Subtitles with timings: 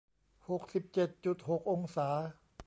[0.49, 2.09] หกสิบเจ็ดจุดหกองศา